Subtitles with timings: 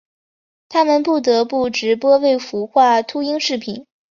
[0.67, 3.85] 他们不得不直播未孵化秃鹰视频。